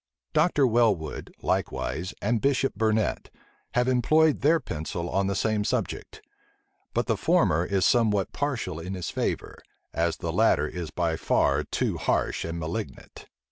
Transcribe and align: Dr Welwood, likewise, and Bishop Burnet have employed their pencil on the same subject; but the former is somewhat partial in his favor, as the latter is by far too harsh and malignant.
Dr 0.33 0.65
Welwood, 0.65 1.31
likewise, 1.43 2.11
and 2.23 2.41
Bishop 2.41 2.73
Burnet 2.73 3.29
have 3.75 3.87
employed 3.87 4.41
their 4.41 4.59
pencil 4.59 5.07
on 5.07 5.27
the 5.27 5.35
same 5.35 5.63
subject; 5.63 6.23
but 6.95 7.05
the 7.05 7.15
former 7.15 7.63
is 7.63 7.85
somewhat 7.85 8.33
partial 8.33 8.79
in 8.79 8.95
his 8.95 9.11
favor, 9.11 9.61
as 9.93 10.17
the 10.17 10.33
latter 10.33 10.67
is 10.67 10.89
by 10.89 11.17
far 11.17 11.63
too 11.63 11.97
harsh 11.97 12.43
and 12.43 12.57
malignant. 12.57 13.27